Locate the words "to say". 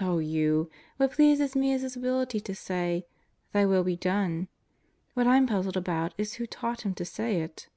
2.38-3.06, 6.94-7.40